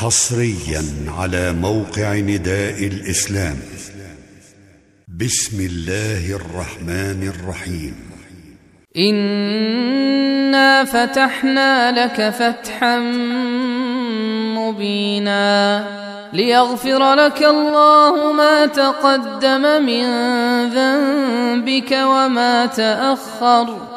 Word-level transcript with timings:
حصريا 0.00 0.84
على 1.18 1.52
موقع 1.52 2.14
نداء 2.14 2.86
الإسلام. 2.86 3.56
بسم 5.08 5.66
الله 5.66 6.36
الرحمن 6.36 7.32
الرحيم. 7.34 7.94
إنا 8.96 10.84
فتحنا 10.84 12.04
لك 12.04 12.30
فتحا 12.30 12.98
مبينا 14.58 15.84
ليغفر 16.32 17.14
لك 17.14 17.42
الله 17.42 18.32
ما 18.32 18.66
تقدم 18.66 19.62
من 19.86 20.04
ذنبك 20.68 21.92
وما 21.92 22.66
تأخر. 22.66 23.96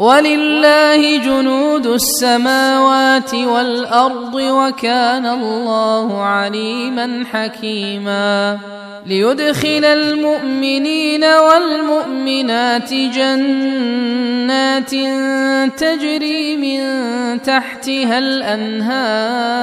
ولله 0.00 1.16
جنود 1.16 1.86
السماوات 1.86 3.34
والأرض 3.34 4.34
وكان 4.34 5.26
الله 5.26 6.22
عليما 6.22 7.24
حكيما 7.32 8.58
ليدخل 9.06 9.84
المؤمنين 9.84 11.24
والمؤمنات 11.24 12.94
جنات 12.94 14.90
تجري 15.80 16.56
من 16.56 16.80
تحتها 17.42 18.18
الأنهار 18.18 19.60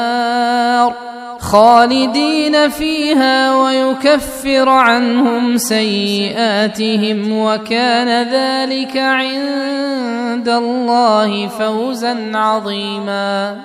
خالدين 1.40 2.70
فيها 2.70 3.64
ويكفر 3.64 4.70
عنهم 4.70 5.58
سيئاتهم 5.58 7.32
وكان 7.32 8.28
ذلك 8.32 8.98
عند 8.98 10.50
الله 10.50 11.48
فوزا 11.48 12.32
عظيما. 12.34 13.58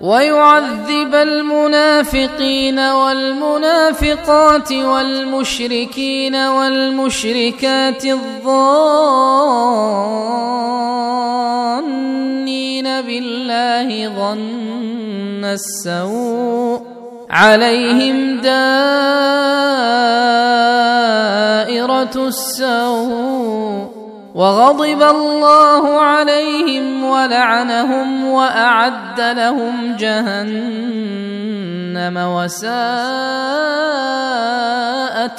ويعذب 0.00 1.14
المنافقين 1.14 2.78
والمنافقات 2.78 4.72
والمشركين 4.72 6.34
والمشركات 6.34 8.04
الظانين 8.04 8.50
بالله 13.00 14.08
ظن 14.08 15.44
السوء. 15.44 16.69
عليهم 17.30 18.40
دائرة 18.40 18.90
السوء 22.16 24.00
وغضب 24.34 25.02
الله 25.02 26.00
عليهم 26.00 27.04
ولعنهم 27.04 28.26
وأعد 28.26 29.20
لهم 29.20 29.96
جهنم 29.96 30.96
وساءت 32.16 32.70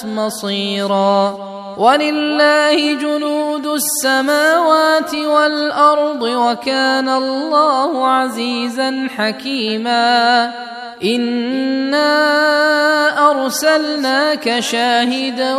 مصيرا 0.06 1.38
ولله 1.78 2.94
جنود 2.94 3.66
السماوات 3.68 5.16
والأرض 5.16 6.22
وكان 6.22 7.10
الله 7.10 8.08
عزيزا 8.08 9.08
حكيما 9.18 10.52
إنا 11.04 12.12
أرسلناك 13.32 14.60
شاهدا 14.60 15.56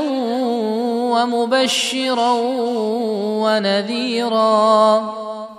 ومبشرا 1.12 2.32
ونذيرا 3.42 5.02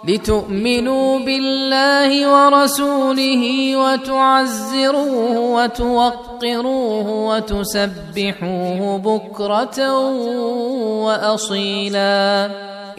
لتؤمنوا 0.08 1.20
بالله 1.20 2.12
ورسوله 2.34 3.76
وتعزروه 3.78 5.40
وتوقروه 5.40 7.10
وتسبحوه 7.10 8.98
بكرة 8.98 9.98
وأصيلا. 11.06 12.50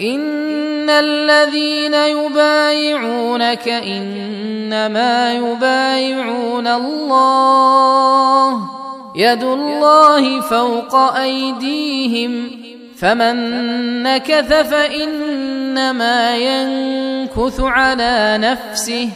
إن 0.01 0.91
الذين 0.91 1.95
يبايعونك 1.95 3.69
إنما 3.69 5.35
يبايعون 5.35 6.67
الله. 6.67 8.61
يد 9.17 9.43
الله 9.43 10.41
فوق 10.41 10.95
أيديهم. 10.95 12.51
فمن 12.99 13.37
نكث 14.03 14.53
فانما 15.75 16.37
ينكث 16.37 17.61
على 17.61 18.39
نفسه 18.39 19.09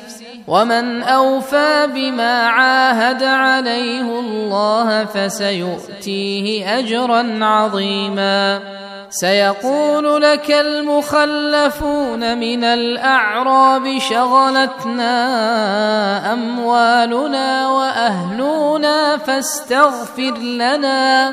ومن 0.48 1.02
أوفى 1.02 1.86
بما 1.94 2.46
عاهد 2.46 3.22
عليه 3.22 4.02
الله 4.20 5.04
فسيؤتيه 5.04 6.78
أجرا 6.78 7.38
عظيما. 7.44 8.60
سيقول 9.10 10.22
لك 10.22 10.50
المخلفون 10.50 12.38
من 12.38 12.64
الأعراب 12.64 13.98
شغلتنا 13.98 15.12
أموالنا 16.32 17.68
وأهلنا 17.68 19.16
فاستغفر 19.16 20.38
لنا. 20.38 21.32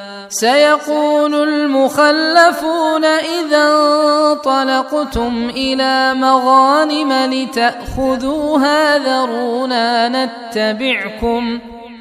سيقول 0.31 1.35
المخلفون 1.35 3.05
إذا 3.05 3.67
انطلقتم 4.31 5.51
إلى 5.55 6.13
مغانم 6.13 7.33
لتأخذوها 7.33 8.97
ذرونا 8.97 10.09
نتبعكم 10.09 11.59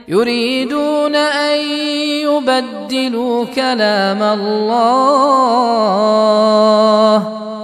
يريدون 0.09 1.17
أن 1.17 1.59
يبدلوا 2.01 3.45
كلام 3.45 4.23
الله 4.23 4.61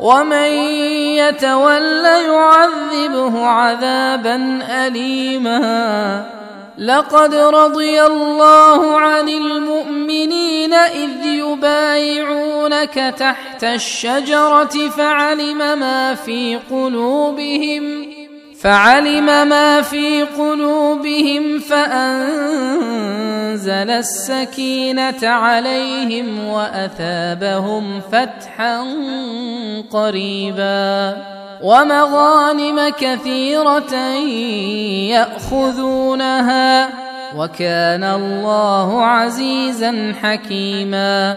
ومن 0.00 0.50
يتول 1.20 2.04
يعذبه 2.04 3.46
عذابا 3.46 4.60
اليما. 4.70 6.40
لقد 6.80 7.34
رضي 7.34 8.02
الله 8.02 9.00
عن 9.00 9.28
المؤمنين 9.28 10.74
إذ 10.74 11.24
يبايعونك 11.24 13.14
تحت 13.18 13.64
الشجرة 13.64 14.88
فعلم 14.96 15.58
ما 15.58 16.14
في 16.14 16.58
قلوبهم 16.70 18.06
فعلم 18.60 19.26
ما 19.26 19.82
في 19.82 20.22
قلوبهم 20.22 21.58
فانزل 23.60 23.90
السكينة 23.90 25.28
عليهم 25.28 26.48
وأثابهم 26.48 28.00
فتحا 28.00 28.84
قريبا 29.90 31.16
ومغانم 31.62 32.88
كثيرة 32.88 33.94
يأخذونها 35.12 36.88
وكان 37.36 38.04
الله 38.04 39.04
عزيزا 39.04 40.14
حكيما 40.22 41.36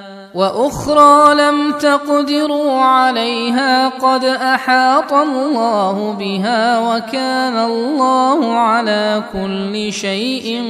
وأخرى 0.35 1.35
لم 1.35 1.71
تقدروا 1.71 2.79
عليها 2.79 3.89
قد 3.89 4.25
أحاط 4.25 5.13
الله 5.13 6.15
بها 6.19 6.79
وكان 6.79 7.59
الله 7.59 8.53
على 8.53 9.23
كل 9.33 9.93
شيء 9.93 10.63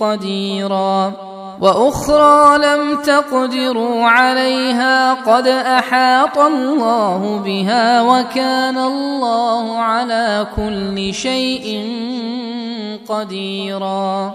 قديرا. 0.00 1.12
وأخرى 1.60 2.58
لم 2.58 2.96
تقدروا 2.96 4.04
عليها 4.04 5.14
قد 5.14 5.46
أحاط 5.46 6.38
الله 6.38 7.42
بها 7.44 8.02
وكان 8.02 8.78
الله 8.78 9.78
على 9.78 10.46
كل 10.56 11.14
شيء 11.14 11.84
قديرا. 13.08 14.34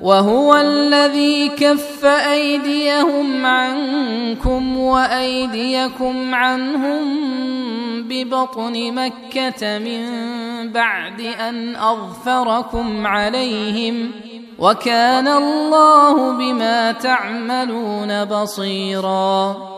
وهو 0.00 0.56
الذي 0.56 1.48
كف 1.48 2.04
أيديهم 2.04 3.46
عنكم 3.46 4.78
وأيديكم 4.78 6.34
عنهم 6.34 6.98
ببطن 8.02 8.92
مكة 8.94 9.78
من 9.78 10.02
بعد 10.72 11.20
أن 11.20 11.76
أظفركم 11.76 13.06
عليهم 13.06 14.10
وكان 14.58 15.28
الله 15.28 16.32
بما 16.32 16.92
تعملون 16.92 18.24
بصيرا 18.24 19.77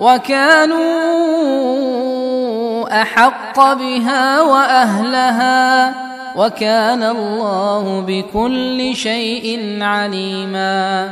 وكانوا 0.00 0.80
أحق 3.02 3.72
بها 3.72 4.40
وأهلها 4.40 5.94
وكان 6.36 7.02
الله 7.02 8.00
بكل 8.00 8.96
شيء 8.96 9.78
عليما 9.82 11.10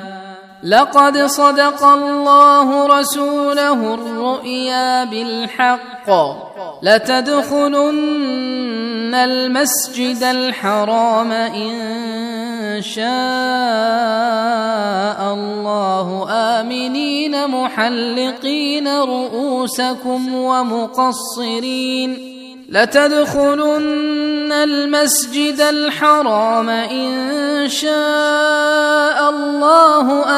لقد 0.62 1.18
صدق 1.18 1.84
الله 1.84 2.86
رسوله 2.86 3.94
الرؤيا 3.94 5.04
بالحق. 5.04 6.10
لتدخلن 6.82 9.14
المسجد 9.14 10.22
الحرام 10.22 11.32
إن 11.32 12.82
شاء 12.82 13.06
الله. 15.34 16.26
آمنين 16.30 17.46
محلقين 17.46 18.88
رؤوسكم 18.88 20.34
ومقصرين. 20.34 22.34
لتدخلن 22.68 24.52
المسجد 24.52 25.60
الحرام 25.60 26.68
إن 26.68 27.68
شاء 27.68 29.30
الله. 29.30 30.37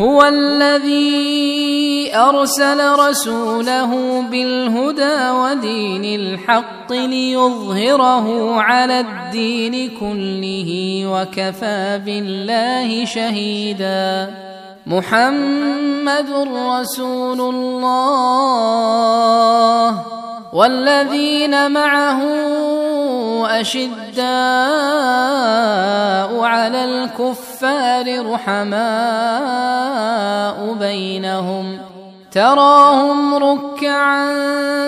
هو 0.00 0.22
الذي 0.22 2.10
أرسل 2.14 2.98
رسوله 2.98 4.20
بالهدى 4.30 5.30
ودين 5.30 6.04
الحق 6.20 6.92
ليظهره 6.92 8.60
على 8.60 9.00
الدين 9.00 9.90
كله 10.00 11.02
وكفى 11.06 12.00
بالله 12.06 13.04
شهيدا. 13.04 14.34
محمد 14.86 16.30
رسول 16.56 17.40
الله. 17.40 18.76
والذين 20.56 21.70
معه 21.70 22.22
أشداء 23.60 24.24
على 26.40 26.84
الكفار 26.84 28.32
رحماء 28.32 28.76
بينهم 30.80 31.78
تراهم 32.32 33.34
ركعا 33.34 34.30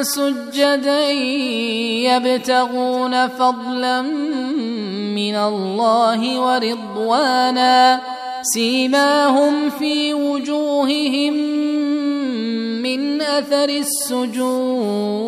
سجدا 0.02 1.10
يبتغون 2.08 3.28
فضلا 3.28 4.02
من 5.12 5.37
الله 5.37 6.40
ورضوانا 6.40 8.00
سيماهم 8.42 9.70
في 9.70 10.14
وجوههم 10.14 11.34
من 12.82 13.22
أثر 13.22 13.68
السجود 13.68 15.27